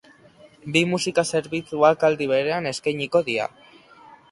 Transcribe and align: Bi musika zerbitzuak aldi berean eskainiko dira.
Bi 0.75 0.81
musika 0.93 1.25
zerbitzuak 1.35 2.07
aldi 2.11 2.29
berean 2.33 2.73
eskainiko 2.73 3.25
dira. 3.31 3.49